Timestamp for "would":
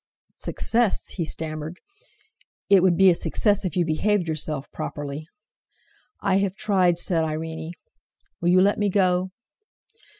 2.81-2.97